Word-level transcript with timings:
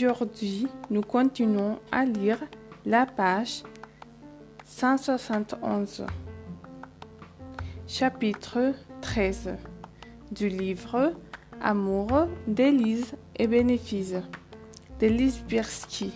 Aujourd'hui, 0.00 0.68
nous 0.90 1.00
continuons 1.00 1.80
à 1.90 2.04
lire 2.04 2.38
la 2.86 3.04
page 3.04 3.64
171, 4.64 6.06
chapitre 7.88 8.74
13 9.00 9.56
du 10.30 10.48
livre 10.48 11.14
Amour 11.60 12.28
d'Élise 12.46 13.16
et 13.34 13.48
bénéfices 13.48 14.14
d'Élise 15.00 15.42
Birsky. 15.48 16.12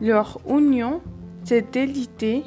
Leur 0.00 0.40
union 0.48 1.02
s'est 1.44 1.60
délitée, 1.60 2.42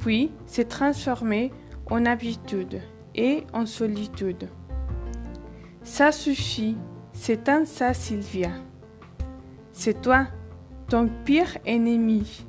puis 0.00 0.32
s'est 0.46 0.64
transformée 0.64 1.52
en 1.88 2.06
habitude 2.06 2.80
et 3.14 3.44
en 3.52 3.66
solitude. 3.66 4.48
Ça 5.84 6.10
suffit, 6.10 6.76
c'est 7.20 7.48
un 7.48 7.64
ça, 7.64 7.94
Sylvia. 7.94 8.50
C'est 9.72 10.00
toi, 10.00 10.28
ton 10.88 11.10
pire 11.24 11.58
ennemi. 11.66 12.46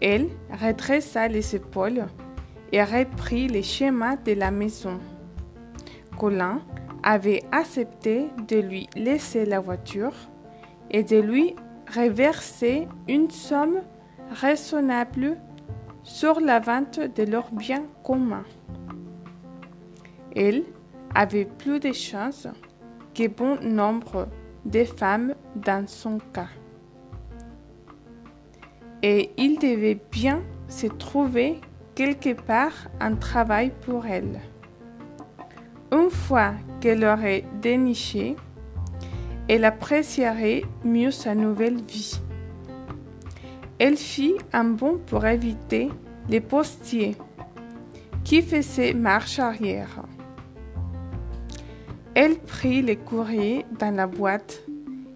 Elle 0.00 0.28
redressa 0.50 1.26
les 1.26 1.56
épaules 1.56 2.06
et 2.70 2.82
reprit 2.82 3.48
les 3.48 3.64
schémas 3.64 4.16
de 4.16 4.32
la 4.32 4.52
maison. 4.52 5.00
Colin 6.16 6.60
avait 7.02 7.42
accepté 7.50 8.28
de 8.46 8.58
lui 8.58 8.88
laisser 8.94 9.44
la 9.44 9.58
voiture 9.58 10.14
et 10.90 11.02
de 11.02 11.18
lui 11.18 11.56
reverser 11.94 12.86
une 13.08 13.30
somme 13.30 13.80
raisonnable 14.40 15.36
sur 16.04 16.40
la 16.40 16.60
vente 16.60 17.00
de 17.00 17.24
leurs 17.24 17.50
biens 17.52 17.84
communs. 18.04 18.46
Elle 20.34 20.62
avait 21.14 21.44
plus 21.44 21.80
de 21.80 21.92
chances 21.92 22.46
que 23.14 23.28
bon 23.28 23.58
nombre 23.62 24.28
de 24.64 24.84
femmes 24.84 25.34
dans 25.56 25.86
son 25.86 26.18
cas. 26.32 26.48
Et 29.02 29.30
il 29.36 29.58
devait 29.58 30.00
bien 30.10 30.42
se 30.68 30.86
trouver 30.86 31.60
quelque 31.94 32.34
part 32.34 32.88
un 33.00 33.16
travail 33.16 33.72
pour 33.84 34.06
elle. 34.06 34.40
Une 35.90 36.10
fois 36.10 36.54
qu'elle 36.80 37.04
aurait 37.04 37.44
déniché, 37.60 38.36
elle 39.48 39.64
apprécierait 39.64 40.62
mieux 40.84 41.10
sa 41.10 41.34
nouvelle 41.34 41.80
vie. 41.82 42.20
Elle 43.78 43.96
fit 43.96 44.36
un 44.52 44.64
bond 44.64 45.00
pour 45.06 45.26
éviter 45.26 45.90
les 46.28 46.40
postiers 46.40 47.16
qui 48.24 48.40
faisaient 48.40 48.94
marche 48.94 49.38
arrière. 49.40 50.04
Elle 52.14 52.38
prit 52.38 52.82
les 52.82 52.96
courriers 52.96 53.64
dans 53.78 53.94
la 53.94 54.06
boîte 54.06 54.62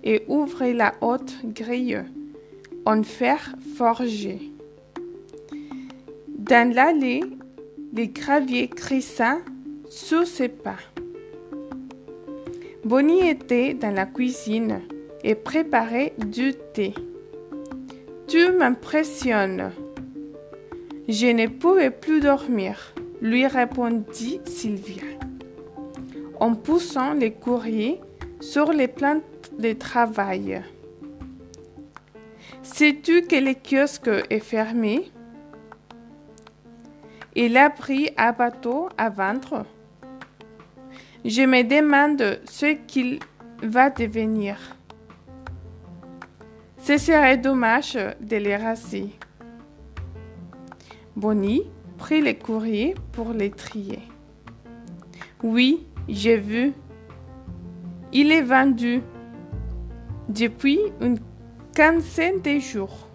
et 0.03 0.23
ouvrit 0.29 0.73
la 0.73 0.95
haute 1.01 1.35
grille 1.45 2.03
en 2.87 3.03
fer 3.03 3.55
forgé. 3.77 4.53
Dans 6.29 6.73
l'allée, 6.73 7.23
les 7.93 8.09
graviers 8.09 8.69
crissa 8.69 9.39
sous 9.89 10.25
ses 10.25 10.49
pas. 10.49 10.79
Bonnie 12.85 13.29
était 13.29 13.75
dans 13.75 13.95
la 13.95 14.07
cuisine 14.07 14.81
et 15.25 15.35
préparait 15.35 16.15
du 16.19 16.55
thé. 16.73 16.95
Tu 18.29 18.53
m'impressionnes. 18.53 19.73
Je 21.09 21.27
ne 21.27 21.49
pouvais 21.49 21.91
plus 21.91 22.21
dormir, 22.21 22.95
lui 23.21 23.47
répondit 23.47 24.41
Sylvia, 24.45 25.03
en 26.41 26.55
poussant 26.55 27.15
les 27.15 27.33
courriers 27.33 28.01
sur 28.41 28.73
les 28.73 28.89
plantes 28.89 29.23
de 29.59 29.73
travail. 29.73 30.63
Sais-tu 32.63 33.23
que 33.23 33.37
le 33.37 33.55
kiosque 33.55 34.11
est 34.29 34.41
fermé? 34.41 35.11
Il 37.35 37.57
a 37.57 37.71
pris 37.71 38.11
un 38.17 38.33
bateau 38.33 38.89
à 38.97 39.11
vendre. 39.11 39.65
Je 41.25 41.43
me 41.43 41.63
demande 41.63 42.41
ce 42.49 42.75
qu'il 42.87 43.19
va 43.63 43.91
devenir. 43.91 44.59
Ce 46.79 46.99
serait 46.99 47.37
dommage 47.37 47.99
de 48.21 48.37
les 48.37 48.57
raser. 48.57 49.11
Bonnie 51.15 51.65
prit 51.99 52.21
les 52.21 52.37
courriers 52.37 52.95
pour 53.13 53.33
les 53.33 53.51
trier. 53.51 54.01
Oui, 55.43 55.87
j'ai 56.09 56.37
vu. 56.37 56.73
Il 58.13 58.33
est 58.33 58.43
vendu 58.43 59.03
depuis 60.29 60.79
une 61.01 61.19
quinzaine 61.75 62.41
de 62.41 62.59
jours. 62.59 63.09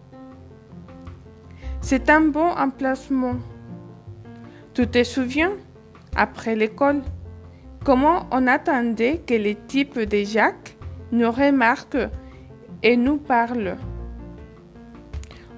C'est 1.81 2.09
un 2.09 2.22
bon 2.22 2.50
emplacement. 2.50 3.35
Tu 4.74 4.88
te 4.88 5.03
souviens, 5.03 5.52
après 6.16 6.56
l'école, 6.56 7.02
comment 7.84 8.28
on 8.31 8.47
attendait 8.47 9.22
que 9.25 9.34
les 9.34 9.56
types 9.56 10.00
de 10.00 10.23
Jacques 10.23 10.78
nous 11.12 11.31
remarquent 11.31 12.09
et 12.84 12.96
nous 12.97 13.18
parlent 13.18 13.78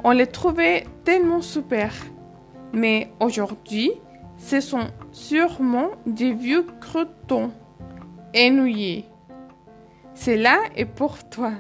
On 0.04 0.12
les 0.12 0.28
trouvait 0.28 0.86
tellement 1.04 1.42
super. 1.42 1.94
Mais 2.74 3.12
aujourd'hui, 3.20 3.92
ce 4.46 4.60
sont 4.60 4.88
sûrement 5.14 5.92
des 6.06 6.34
vieux 6.34 6.66
croutons 6.82 7.52
ennuyés. 8.36 9.06
Cela 10.16 10.58
est 10.76 10.86
pour 10.86 11.18
toi. 11.30 11.54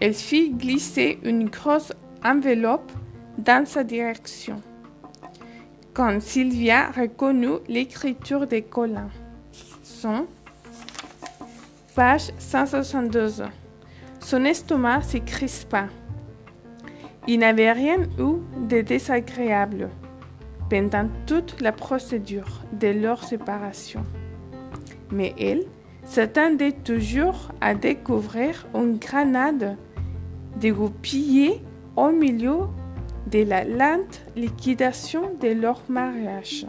Elle 0.00 0.12
fit 0.12 0.50
glisser 0.50 1.18
une 1.22 1.48
grosse 1.48 1.92
enveloppe 2.22 2.92
dans 3.38 3.66
sa 3.66 3.82
direction. 3.82 4.60
Quand 5.94 6.20
Sylvia 6.20 6.90
reconnut 6.90 7.60
l'écriture 7.66 8.46
des 8.46 8.62
Colin, 8.62 9.08
son 9.82 10.26
page 11.94 12.30
162, 12.38 13.44
son 14.20 14.44
estomac 14.44 15.00
se 15.00 15.16
crispa. 15.16 15.86
Il 17.26 17.38
n'avait 17.38 17.72
rien 17.72 18.02
eu 18.18 18.66
de 18.68 18.82
désagréable 18.82 19.88
pendant 20.68 21.08
toute 21.26 21.60
la 21.60 21.72
procédure 21.72 22.62
de 22.72 22.88
leur 22.88 23.22
séparation. 23.24 24.02
Mais 25.12 25.34
elle 25.38 25.64
s'attendait 26.04 26.72
toujours 26.72 27.52
à 27.60 27.74
découvrir 27.74 28.66
une 28.74 28.98
grenade 28.98 29.76
dégoupillée 30.56 31.60
au 31.96 32.10
milieu 32.10 32.60
de 33.30 33.42
la 33.42 33.64
lente 33.64 34.22
liquidation 34.36 35.32
de 35.40 35.48
leur 35.48 35.82
mariage. 35.88 36.66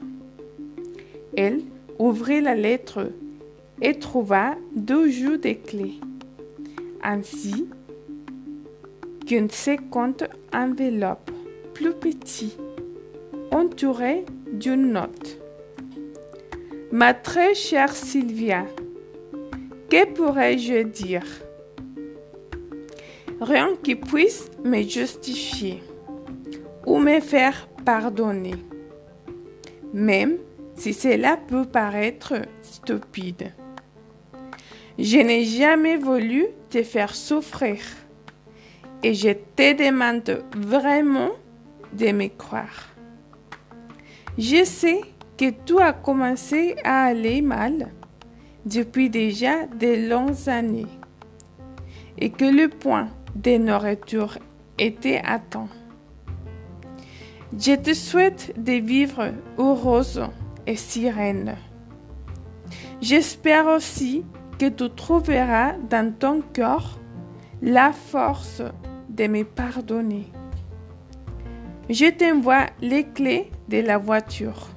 Elle 1.35 1.61
ouvrit 1.99 2.41
la 2.41 2.55
lettre 2.55 3.11
et 3.81 3.99
trouva 3.99 4.55
deux 4.75 5.09
jeux 5.09 5.37
de 5.37 5.53
clés, 5.53 5.99
ainsi 7.03 7.67
qu'une 9.27 9.49
seconde 9.49 10.27
enveloppe 10.53 11.31
plus 11.73 11.93
petite, 11.93 12.57
entourée 13.51 14.25
d'une 14.51 14.91
note. 14.91 15.39
Ma 16.91 17.13
très 17.13 17.53
chère 17.53 17.93
Sylvia, 17.95 18.65
que 19.89 20.05
pourrais-je 20.05 20.83
dire? 20.83 21.25
Rien 23.39 23.69
qui 23.83 23.95
puisse 23.95 24.49
me 24.63 24.81
justifier 24.81 25.83
ou 26.85 26.97
me 26.97 27.19
faire 27.19 27.67
pardonner, 27.85 28.55
même 29.93 30.37
si 30.75 30.93
cela 30.93 31.37
peut 31.37 31.65
paraître 31.65 32.33
stupide. 32.61 33.53
Je 34.97 35.17
n'ai 35.17 35.45
jamais 35.45 35.97
voulu 35.97 36.47
te 36.69 36.81
faire 36.81 37.15
souffrir 37.15 37.79
et 39.03 39.13
je 39.13 39.29
te 39.55 39.73
demande 39.73 40.43
vraiment 40.55 41.31
de 41.93 42.11
me 42.11 42.27
croire. 42.29 42.96
Je 44.37 44.65
sais 44.65 45.01
que 45.35 45.49
tout 45.49 45.79
a 45.79 45.93
commencé 45.93 46.75
à 46.83 47.05
aller 47.05 47.41
mal 47.41 47.91
depuis 48.65 49.09
déjà 49.09 49.65
de 49.65 50.07
longues 50.07 50.47
années 50.47 50.85
et 52.19 52.29
que 52.29 52.45
le 52.45 52.69
point 52.69 53.09
de 53.35 53.57
nourriture 53.57 54.37
était 54.77 55.21
atteint. 55.25 55.69
Je 57.57 57.73
te 57.75 57.95
souhaite 57.95 58.53
de 58.57 58.73
vivre 58.73 59.31
heureuse 59.57 60.21
et 60.67 60.75
sereine. 60.75 61.55
J'espère 63.01 63.65
aussi 63.67 64.23
que 64.59 64.69
tu 64.69 64.89
trouveras 64.89 65.73
dans 65.89 66.13
ton 66.13 66.41
cœur 66.41 66.99
la 67.61 67.91
force 67.91 68.61
de 69.09 69.27
me 69.27 69.43
pardonner. 69.43 70.27
Je 71.89 72.09
t'envoie 72.09 72.65
les 72.81 73.05
clés 73.05 73.49
de 73.69 73.79
la 73.79 73.97
voiture. 73.97 74.67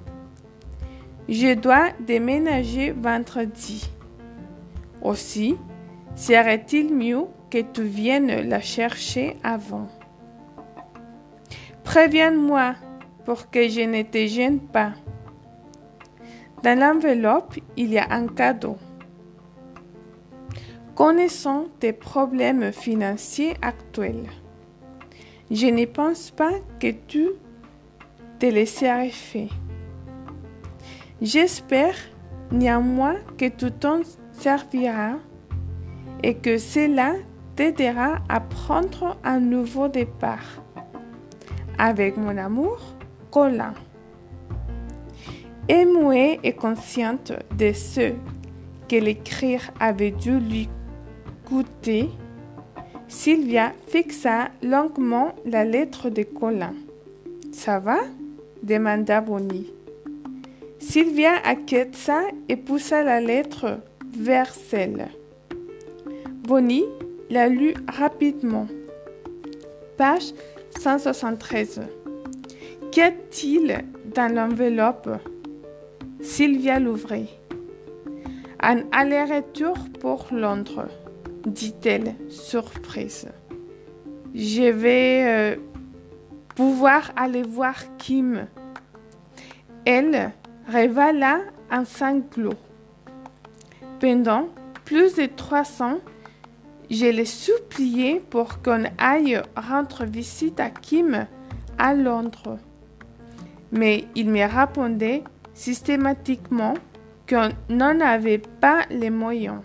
Je 1.28 1.54
dois 1.54 1.88
déménager 1.98 2.92
vendredi. 2.92 3.90
Aussi, 5.02 5.56
serait-il 6.14 6.94
mieux 6.94 7.24
que 7.50 7.62
tu 7.62 7.82
viennes 7.82 8.48
la 8.48 8.60
chercher 8.60 9.36
avant? 9.42 9.88
Préviens-moi 11.82 12.76
pour 13.24 13.50
que 13.50 13.68
je 13.68 13.80
ne 13.80 14.02
te 14.02 14.26
gêne 14.26 14.60
pas. 14.60 14.92
Dans 16.62 16.78
l'enveloppe, 16.78 17.56
il 17.76 17.92
y 17.92 17.98
a 17.98 18.06
un 18.10 18.28
cadeau. 18.28 18.76
Connaissant 20.94 21.64
tes 21.80 21.92
problèmes 21.92 22.70
financiers 22.70 23.54
actuels, 23.62 24.28
je 25.50 25.66
ne 25.66 25.84
pense 25.84 26.30
pas 26.30 26.52
que 26.78 26.92
tu 27.06 27.28
te 28.38 28.46
laisserais 28.46 29.10
faire. 29.10 29.50
J'espère 31.20 31.96
néanmoins 32.50 33.16
que 33.36 33.48
tu 33.48 33.70
t'en 33.70 34.00
serviras 34.32 35.16
et 36.22 36.34
que 36.34 36.56
cela 36.58 37.14
t'aidera 37.56 38.18
à 38.28 38.40
prendre 38.40 39.16
un 39.24 39.40
nouveau 39.40 39.88
départ. 39.88 40.62
Avec 41.78 42.16
mon 42.16 42.36
amour, 42.36 42.78
Colin. 43.30 43.74
Émouée 45.68 46.40
et 46.42 46.52
consciente 46.52 47.32
de 47.56 47.72
ce 47.72 48.12
que 48.88 48.96
l'écrire 48.96 49.70
avait 49.78 50.10
dû 50.10 50.38
lui 50.38 50.68
coûter, 51.44 52.08
Sylvia 53.10 53.72
fixa 53.88 54.50
longuement 54.62 55.34
la 55.44 55.64
lettre 55.64 56.10
de 56.10 56.22
Colin. 56.22 56.74
Ça 57.50 57.80
va? 57.80 57.98
demanda 58.62 59.20
Bonnie. 59.20 59.72
Sylvia 60.78 61.32
acquiesça 61.44 62.22
et 62.48 62.56
poussa 62.56 63.02
la 63.02 63.20
lettre 63.20 63.80
vers 64.16 64.54
celle. 64.54 65.08
Bonnie 66.44 66.84
la 67.30 67.48
lut 67.48 67.74
rapidement. 67.88 68.68
Page 69.96 70.32
173. 70.78 71.80
Qu'y 72.92 73.00
a-t-il 73.00 73.84
dans 74.14 74.32
l'enveloppe? 74.32 75.10
Sylvia 76.20 76.78
l'ouvrit. 76.78 77.28
Un 78.60 78.84
aller-retour 78.92 79.76
pour 80.00 80.28
Londres, 80.30 80.86
dit-elle, 81.46 82.14
surprise. 82.28 83.28
Je 84.34 84.70
vais 84.70 85.24
euh, 85.24 85.56
pouvoir 86.54 87.10
aller 87.16 87.42
voir 87.42 87.74
Kim. 87.98 88.46
Elle 89.84 90.32
révéla 90.68 91.40
un 91.70 91.84
sanglot. 91.84 92.54
Pendant 93.98 94.48
plus 94.84 95.14
de 95.14 95.26
trois 95.26 95.82
ans, 95.82 95.98
je 96.90 97.06
l'ai 97.06 97.24
supplié 97.24 98.20
pour 98.30 98.62
qu'on 98.62 98.84
aille 98.98 99.40
rendre 99.56 100.04
visite 100.04 100.58
à 100.60 100.70
Kim 100.70 101.26
à 101.78 101.94
Londres. 101.94 102.58
Mais 103.72 104.06
il 104.14 104.28
me 104.28 104.44
répondait 104.44 105.22
systématiquement 105.54 106.74
qu'on 107.28 107.50
n'en 107.68 108.00
avait 108.00 108.42
pas 108.60 108.82
les 108.90 109.10
moyens. 109.10 109.60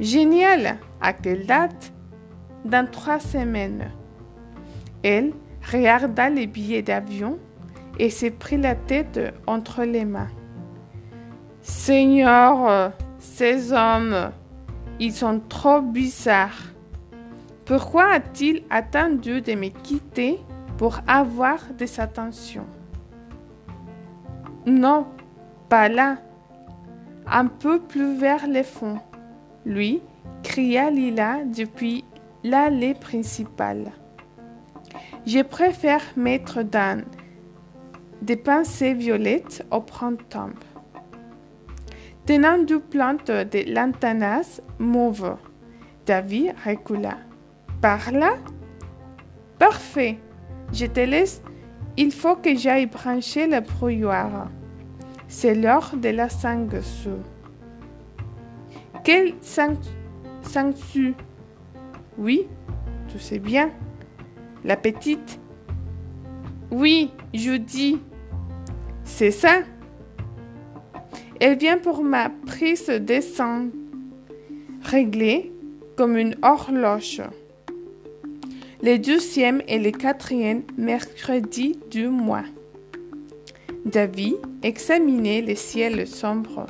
Génial! 0.00 0.78
À 1.00 1.12
quelle 1.12 1.46
date? 1.46 1.92
Dans 2.64 2.88
trois 2.90 3.20
semaines. 3.20 3.90
Elle 5.02 5.32
regarda 5.72 6.28
les 6.28 6.46
billets 6.46 6.82
d'avion 6.82 7.38
et 7.98 8.10
s'est 8.10 8.30
pris 8.30 8.56
la 8.56 8.74
tête 8.74 9.20
entre 9.46 9.84
les 9.84 10.04
mains. 10.04 10.30
Seigneur, 11.62 12.92
ces 13.18 13.72
hommes, 13.72 14.30
ils 15.00 15.12
sont 15.12 15.40
trop 15.48 15.80
bizarres. 15.80 16.62
Pourquoi 17.64 18.12
a-t-il 18.12 18.62
attendu 18.70 19.42
de 19.42 19.54
me 19.54 19.68
quitter 19.68 20.38
pour 20.78 21.00
avoir 21.06 21.58
des 21.76 22.00
attentions? 22.00 22.66
Non, 24.64 25.06
pas 25.68 25.88
là. 25.88 26.16
Un 27.26 27.46
peu 27.46 27.80
plus 27.80 28.16
vers 28.18 28.46
le 28.48 28.62
fond. 28.62 28.98
Lui, 29.68 30.00
cria 30.42 30.90
Lila 30.90 31.44
depuis 31.44 32.02
l'allée 32.42 32.94
principale. 32.94 33.92
Je 35.26 35.42
préfère 35.42 36.00
mettre 36.16 36.62
dans 36.62 37.04
des 38.22 38.36
pensées 38.36 38.94
violettes 38.94 39.66
au 39.70 39.82
printemps. 39.82 40.56
Tenant 42.24 42.56
deux 42.56 42.80
plantes 42.80 43.30
de 43.30 43.70
lantanas 43.70 44.62
mauve, 44.78 45.36
David 46.06 46.54
recula. 46.64 47.18
Par 47.82 48.10
là? 48.10 48.38
Parfait. 49.58 50.16
Je 50.72 50.86
te 50.86 51.00
laisse. 51.00 51.42
Il 51.98 52.10
faut 52.10 52.36
que 52.36 52.56
j'aille 52.56 52.86
brancher 52.86 53.46
le 53.46 53.60
brouillard. 53.60 54.48
C'est 55.26 55.54
l'heure 55.54 55.92
de 55.94 56.08
la 56.08 56.30
sanguesue. 56.30 57.20
Quelle 59.08 59.32
sanguesue 59.40 61.14
Oui, 62.18 62.46
tu 63.10 63.18
sais 63.18 63.38
bien. 63.38 63.70
La 64.66 64.76
petite 64.76 65.40
Oui, 66.70 67.10
je 67.32 67.52
dis. 67.52 68.00
C'est 69.04 69.30
ça. 69.30 69.62
Elle 71.40 71.56
vient 71.56 71.78
pour 71.78 72.02
ma 72.02 72.28
prise 72.28 72.88
de 72.88 73.22
sang, 73.22 73.68
réglée 74.82 75.54
comme 75.96 76.18
une 76.18 76.36
horloge. 76.42 77.22
Le 78.82 78.98
deuxième 78.98 79.62
et 79.68 79.78
le 79.78 79.90
quatrième 79.90 80.64
mercredi 80.76 81.78
du 81.90 82.08
mois. 82.08 82.44
David 83.86 84.34
examinait 84.62 85.40
le 85.40 85.54
ciel 85.54 86.06
sombre 86.06 86.66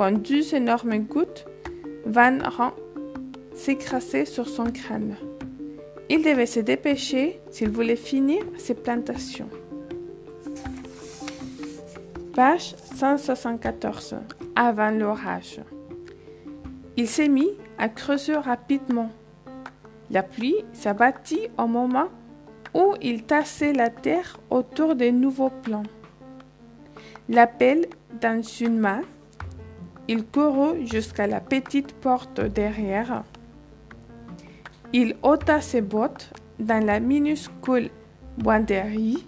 quand 0.00 0.12
deux 0.12 0.54
énormes 0.54 0.98
gouttes 1.00 1.29
vinrent 2.10 2.74
s'écraser 3.54 4.24
sur 4.24 4.48
son 4.48 4.64
crâne. 4.64 5.16
Il 6.08 6.22
devait 6.22 6.46
se 6.46 6.60
dépêcher 6.60 7.40
s'il 7.50 7.70
voulait 7.70 7.96
finir 7.96 8.42
ses 8.58 8.74
plantations. 8.74 9.48
Page 12.34 12.74
174. 12.96 14.16
Avant 14.56 14.90
l'orage. 14.90 15.60
Il 16.96 17.06
s'est 17.06 17.28
mis 17.28 17.50
à 17.78 17.88
creuser 17.88 18.34
rapidement. 18.34 19.10
La 20.10 20.22
pluie 20.22 20.56
s'abattit 20.72 21.48
au 21.56 21.66
moment 21.66 22.08
où 22.74 22.94
il 23.00 23.24
tassait 23.24 23.72
la 23.72 23.88
terre 23.88 24.38
autour 24.50 24.94
des 24.96 25.12
nouveaux 25.12 25.50
plants 25.50 25.84
l'appel 27.30 27.86
dans 28.20 28.42
une 28.42 28.78
main. 28.78 29.02
Il 30.12 30.24
courut 30.24 30.88
jusqu'à 30.88 31.28
la 31.28 31.40
petite 31.40 31.92
porte 31.92 32.40
derrière. 32.40 33.22
Il 34.92 35.14
ôta 35.22 35.60
ses 35.60 35.82
bottes 35.82 36.32
dans 36.58 36.84
la 36.84 36.98
minuscule 36.98 37.90
boinderie, 38.36 39.24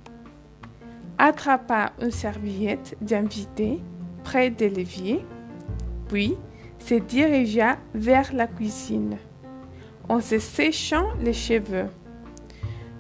attrapa 1.19 1.93
une 2.01 2.11
serviette 2.11 2.97
d'invité 3.01 3.79
près 4.25 4.51
de 4.51 4.67
l'évier, 4.67 5.25
puis 6.09 6.35
se 6.81 6.95
dirigea 6.97 7.79
vers 7.95 8.33
la 8.35 8.49
cuisine 8.49 9.19
en 10.09 10.21
se 10.21 10.41
séchant 10.41 11.07
les 11.21 11.33
cheveux. 11.33 11.91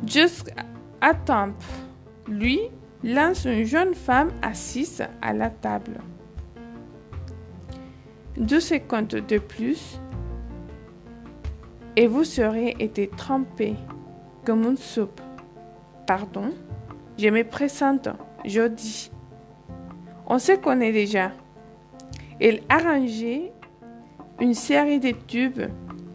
Jusqu'à 0.06 1.14
temps, 1.26 1.50
lui 2.28 2.60
lance 3.02 3.44
une 3.44 3.64
jeune 3.64 3.94
femme 3.94 4.30
assise 4.40 5.02
à 5.20 5.32
la 5.32 5.50
table. 5.50 5.98
Deux 8.36 8.60
secondes 8.60 9.08
de 9.08 9.38
plus 9.38 10.00
et 11.96 12.06
vous 12.06 12.24
serez 12.24 12.74
été 12.78 13.08
trempé 13.08 13.74
comme 14.44 14.64
une 14.64 14.76
soupe. 14.76 15.20
Pardon, 16.06 16.50
je 17.18 17.28
me 17.28 17.44
présente, 17.44 18.08
Jody. 18.44 19.10
On 20.26 20.38
se 20.38 20.52
connaît 20.52 20.92
déjà. 20.92 21.32
Il 22.40 22.62
arrangeait 22.68 23.52
une 24.40 24.54
série 24.54 24.98
de 24.98 25.10
tubes 25.10 25.62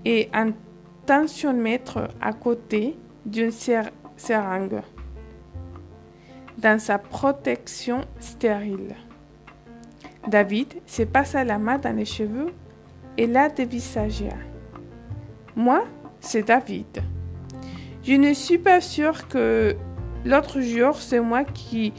et 0.03 0.29
un 0.33 0.51
tensiomètre 1.05 2.09
à 2.19 2.33
côté 2.33 2.97
d'une 3.25 3.51
seringue 3.51 4.81
dans 6.57 6.79
sa 6.79 6.97
protection 6.97 8.01
stérile. 8.19 8.95
David 10.27 10.73
se 10.85 11.03
passa 11.03 11.43
la 11.45 11.57
main 11.57 11.77
dans 11.77 11.95
les 11.95 12.05
cheveux 12.05 12.53
et 13.17 13.27
la 13.27 13.49
dévisagea. 13.49 14.35
Moi, 15.55 15.85
c'est 16.19 16.43
David. 16.43 17.01
Je 18.03 18.13
ne 18.13 18.33
suis 18.33 18.57
pas 18.57 18.81
sûre 18.81 19.27
que 19.29 19.75
l'autre 20.25 20.59
jour, 20.61 20.95
c'est 20.97 21.21
moi 21.21 21.43
qui 21.45 21.93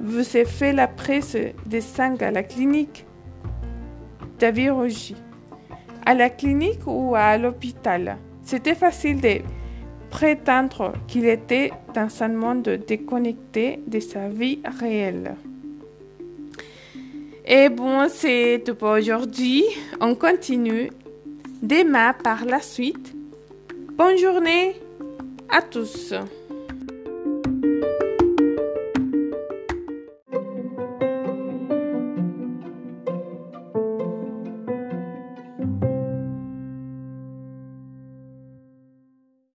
vous 0.00 0.36
ai 0.36 0.44
fait 0.44 0.72
la 0.72 0.86
presse 0.86 1.36
des 1.66 1.80
sangs 1.80 2.16
à 2.20 2.30
la 2.30 2.42
clinique. 2.42 3.06
David 4.38 4.70
rougit. 4.70 5.16
À 6.06 6.14
la 6.14 6.30
clinique 6.30 6.86
ou 6.86 7.14
à 7.16 7.38
l'hôpital, 7.38 8.18
c'était 8.42 8.74
facile 8.74 9.20
de 9.20 9.38
prétendre 10.10 10.92
qu'il 11.08 11.26
était 11.26 11.72
dans 11.94 12.08
un 12.22 12.28
monde 12.28 12.68
déconnecté 12.86 13.82
de 13.86 14.00
sa 14.00 14.28
vie 14.28 14.60
réelle. 14.80 15.34
Et 17.46 17.68
bon, 17.68 18.08
c'est 18.08 18.62
tout 18.64 18.74
pour 18.74 18.88
aujourd'hui. 18.88 19.64
On 20.00 20.14
continue 20.14 20.90
demain 21.62 22.14
par 22.14 22.46
la 22.46 22.60
suite. 22.60 23.12
Bonne 23.92 24.16
journée 24.16 24.80
à 25.50 25.60
tous. 25.60 26.14